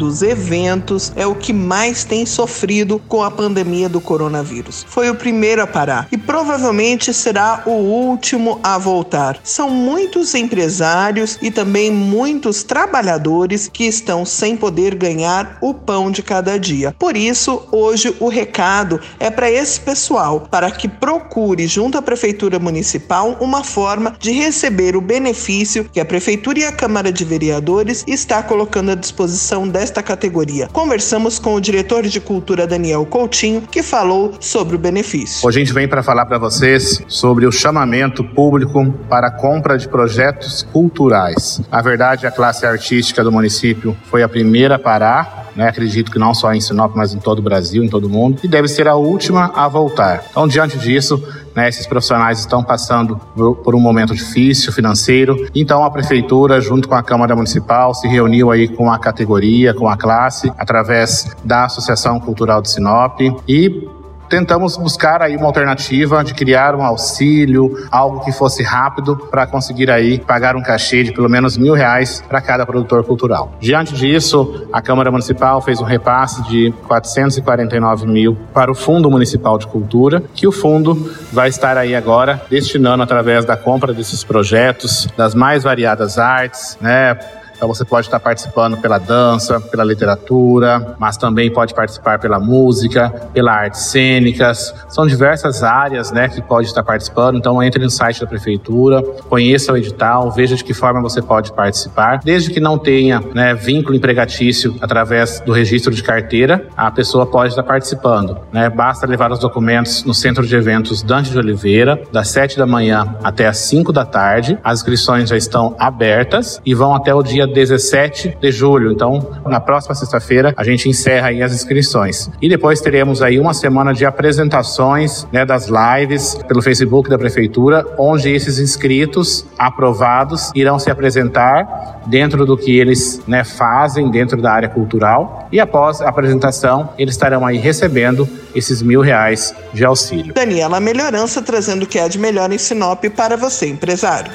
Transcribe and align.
dos 0.00 0.22
eventos 0.22 1.12
é 1.14 1.26
o 1.26 1.34
que 1.34 1.52
mais 1.52 2.04
tem 2.04 2.24
sofrido 2.24 2.98
com 3.06 3.22
a 3.22 3.30
pandemia 3.30 3.86
do 3.86 4.00
coronavírus. 4.00 4.86
Foi 4.88 5.10
o 5.10 5.14
primeiro 5.14 5.60
a 5.60 5.66
parar 5.66 6.08
e 6.10 6.16
provavelmente 6.16 7.12
será 7.12 7.62
o 7.66 7.72
último 7.72 8.58
a 8.62 8.78
voltar. 8.78 9.38
São 9.44 9.68
muitos 9.68 10.34
empresários 10.34 11.38
e 11.42 11.50
também 11.50 11.90
muitos 11.90 12.62
trabalhadores 12.62 13.68
que 13.68 13.84
estão 13.84 14.24
sem 14.24 14.56
poder 14.56 14.94
ganhar 14.94 15.58
o 15.60 15.74
pão 15.74 16.10
de 16.10 16.22
cada 16.22 16.58
dia. 16.58 16.94
Por 16.98 17.14
isso, 17.14 17.68
hoje 17.70 18.16
o 18.18 18.28
recado 18.28 18.98
é 19.18 19.28
para 19.28 19.50
esse 19.50 19.78
pessoal, 19.78 20.48
para 20.50 20.70
que 20.70 20.88
procure 20.88 21.66
junto 21.66 21.98
à 21.98 22.02
prefeitura 22.02 22.58
municipal 22.58 23.36
uma 23.38 23.62
forma 23.62 24.16
de 24.18 24.30
receber 24.30 24.96
o 24.96 25.02
benefício 25.02 25.84
que 25.84 26.00
a 26.00 26.06
prefeitura 26.06 26.60
e 26.60 26.64
a 26.64 26.72
Câmara 26.72 27.12
de 27.12 27.22
Vereadores 27.22 28.02
está 28.06 28.42
colocando 28.42 28.92
à 28.92 28.94
disposição 28.94 29.68
desta 29.68 29.89
desta 29.90 30.02
categoria. 30.02 30.68
Conversamos 30.72 31.38
com 31.40 31.54
o 31.54 31.60
diretor 31.60 32.04
de 32.04 32.20
cultura 32.20 32.66
Daniel 32.66 33.04
Coutinho, 33.04 33.62
que 33.62 33.82
falou 33.82 34.34
sobre 34.38 34.76
o 34.76 34.78
benefício. 34.78 35.46
Hoje 35.46 35.58
a 35.58 35.64
gente 35.64 35.74
vem 35.74 35.88
para 35.88 36.02
falar 36.02 36.26
para 36.26 36.38
vocês 36.38 37.02
sobre 37.08 37.44
o 37.44 37.50
chamamento 37.50 38.22
público 38.22 38.92
para 39.08 39.30
compra 39.32 39.76
de 39.76 39.88
projetos 39.88 40.62
culturais. 40.72 41.60
A 41.70 41.82
verdade, 41.82 42.26
a 42.26 42.30
classe 42.30 42.64
artística 42.64 43.24
do 43.24 43.32
município 43.32 43.96
foi 44.04 44.22
a 44.22 44.28
primeira 44.28 44.76
a 44.76 44.78
parar 44.78 45.39
né? 45.54 45.68
acredito 45.68 46.10
que 46.10 46.18
não 46.18 46.34
só 46.34 46.52
em 46.52 46.60
Sinop, 46.60 46.94
mas 46.94 47.14
em 47.14 47.18
todo 47.18 47.38
o 47.38 47.42
Brasil, 47.42 47.82
em 47.82 47.88
todo 47.88 48.04
o 48.04 48.08
mundo, 48.08 48.40
e 48.42 48.48
deve 48.48 48.68
ser 48.68 48.88
a 48.88 48.94
última 48.94 49.52
a 49.54 49.68
voltar. 49.68 50.24
Então, 50.30 50.46
diante 50.46 50.78
disso, 50.78 51.22
né, 51.54 51.68
esses 51.68 51.86
profissionais 51.86 52.38
estão 52.38 52.62
passando 52.62 53.16
por 53.36 53.74
um 53.74 53.80
momento 53.80 54.14
difícil 54.14 54.72
financeiro, 54.72 55.48
então 55.54 55.84
a 55.84 55.90
prefeitura, 55.90 56.60
junto 56.60 56.88
com 56.88 56.94
a 56.94 57.02
Câmara 57.02 57.34
Municipal, 57.34 57.94
se 57.94 58.06
reuniu 58.06 58.50
aí 58.50 58.68
com 58.68 58.90
a 58.90 58.98
categoria, 58.98 59.74
com 59.74 59.88
a 59.88 59.96
classe, 59.96 60.52
através 60.58 61.34
da 61.44 61.64
Associação 61.64 62.20
Cultural 62.20 62.62
de 62.62 62.70
Sinop 62.70 63.20
e 63.48 63.88
tentamos 64.30 64.76
buscar 64.76 65.20
aí 65.20 65.36
uma 65.36 65.46
alternativa 65.46 66.22
de 66.22 66.32
criar 66.32 66.76
um 66.76 66.82
auxílio, 66.82 67.76
algo 67.90 68.24
que 68.24 68.30
fosse 68.30 68.62
rápido 68.62 69.16
para 69.16 69.44
conseguir 69.46 69.90
aí 69.90 70.20
pagar 70.20 70.54
um 70.54 70.62
cachê 70.62 71.02
de 71.02 71.12
pelo 71.12 71.28
menos 71.28 71.58
mil 71.58 71.74
reais 71.74 72.22
para 72.28 72.40
cada 72.40 72.64
produtor 72.64 73.04
cultural. 73.04 73.52
Diante 73.60 73.92
disso, 73.92 74.66
a 74.72 74.80
Câmara 74.80 75.10
Municipal 75.10 75.60
fez 75.60 75.80
um 75.80 75.84
repasse 75.84 76.42
de 76.44 76.72
449 76.86 78.06
mil 78.06 78.38
para 78.54 78.70
o 78.70 78.74
Fundo 78.74 79.10
Municipal 79.10 79.58
de 79.58 79.66
Cultura, 79.66 80.22
que 80.32 80.46
o 80.46 80.52
fundo 80.52 81.12
vai 81.32 81.48
estar 81.48 81.76
aí 81.76 81.96
agora 81.96 82.40
destinando 82.48 83.02
através 83.02 83.44
da 83.44 83.56
compra 83.56 83.92
desses 83.92 84.22
projetos, 84.22 85.08
das 85.16 85.34
mais 85.34 85.64
variadas 85.64 86.18
artes, 86.18 86.78
né? 86.80 87.18
Então 87.60 87.68
você 87.68 87.84
pode 87.84 88.06
estar 88.06 88.18
participando 88.18 88.78
pela 88.78 88.96
dança, 88.96 89.60
pela 89.60 89.84
literatura, 89.84 90.96
mas 90.98 91.18
também 91.18 91.52
pode 91.52 91.74
participar 91.74 92.18
pela 92.18 92.40
música, 92.40 93.10
pela 93.34 93.52
artes 93.52 93.82
cênicas. 93.82 94.74
São 94.88 95.06
diversas 95.06 95.62
áreas, 95.62 96.10
né, 96.10 96.26
que 96.26 96.40
pode 96.40 96.68
estar 96.68 96.82
participando. 96.82 97.36
Então 97.36 97.62
entre 97.62 97.84
no 97.84 97.90
site 97.90 98.18
da 98.22 98.26
prefeitura, 98.26 99.02
conheça 99.28 99.74
o 99.74 99.76
edital, 99.76 100.30
veja 100.30 100.56
de 100.56 100.64
que 100.64 100.72
forma 100.72 101.02
você 101.02 101.20
pode 101.20 101.52
participar. 101.52 102.20
Desde 102.24 102.50
que 102.50 102.60
não 102.60 102.78
tenha, 102.78 103.22
né, 103.34 103.52
vínculo 103.52 103.94
empregatício 103.94 104.74
através 104.80 105.40
do 105.40 105.52
registro 105.52 105.94
de 105.94 106.02
carteira, 106.02 106.66
a 106.74 106.90
pessoa 106.90 107.26
pode 107.26 107.50
estar 107.50 107.62
participando, 107.62 108.38
né? 108.50 108.70
Basta 108.70 109.06
levar 109.06 109.30
os 109.32 109.38
documentos 109.38 110.02
no 110.04 110.14
Centro 110.14 110.46
de 110.46 110.56
Eventos 110.56 111.02
Dante 111.02 111.30
de 111.30 111.36
Oliveira, 111.36 112.02
das 112.10 112.28
7 112.28 112.56
da 112.56 112.66
manhã 112.66 113.16
até 113.22 113.46
as 113.46 113.58
5 113.58 113.92
da 113.92 114.06
tarde. 114.06 114.58
As 114.64 114.78
inscrições 114.78 115.28
já 115.28 115.36
estão 115.36 115.76
abertas 115.78 116.58
e 116.64 116.74
vão 116.74 116.94
até 116.94 117.14
o 117.14 117.22
dia 117.22 117.49
17 117.50 118.38
de 118.40 118.50
julho. 118.50 118.92
Então, 118.92 119.30
na 119.46 119.60
próxima 119.60 119.94
sexta-feira, 119.94 120.54
a 120.56 120.64
gente 120.64 120.88
encerra 120.88 121.28
aí 121.28 121.42
as 121.42 121.52
inscrições. 121.52 122.30
E 122.40 122.48
depois 122.48 122.80
teremos 122.80 123.22
aí 123.22 123.38
uma 123.38 123.54
semana 123.54 123.92
de 123.92 124.04
apresentações 124.04 125.26
né, 125.32 125.44
das 125.44 125.68
lives 125.68 126.38
pelo 126.46 126.62
Facebook 126.62 127.08
da 127.08 127.18
Prefeitura, 127.18 127.86
onde 127.98 128.30
esses 128.30 128.58
inscritos 128.58 129.44
aprovados 129.58 130.50
irão 130.54 130.78
se 130.78 130.90
apresentar 130.90 132.00
dentro 132.06 132.46
do 132.46 132.56
que 132.56 132.78
eles 132.78 133.20
né, 133.26 133.44
fazem 133.44 134.10
dentro 134.10 134.40
da 134.40 134.52
área 134.52 134.68
cultural. 134.68 135.48
E 135.52 135.60
após 135.60 136.00
a 136.00 136.08
apresentação, 136.08 136.90
eles 136.98 137.14
estarão 137.14 137.46
aí 137.46 137.58
recebendo 137.58 138.28
esses 138.54 138.82
mil 138.82 139.00
reais 139.00 139.54
de 139.72 139.84
auxílio. 139.84 140.34
Daniela 140.34 140.80
Melhorança 140.80 141.42
trazendo 141.42 141.84
o 141.84 141.86
que 141.86 141.98
é 141.98 142.08
de 142.08 142.18
melhor 142.18 142.50
em 142.52 142.58
Sinop 142.58 143.04
para 143.14 143.36
você, 143.36 143.68
empresário. 143.68 144.30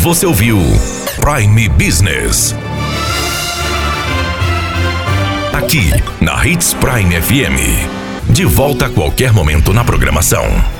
Você 0.00 0.24
ouviu 0.24 0.58
Prime 1.20 1.68
Business. 1.70 2.54
Aqui, 5.52 5.90
na 6.20 6.46
Hits 6.46 6.72
Prime 6.74 7.20
FM. 7.20 8.30
De 8.30 8.44
volta 8.44 8.86
a 8.86 8.90
qualquer 8.90 9.32
momento 9.32 9.72
na 9.72 9.82
programação. 9.82 10.77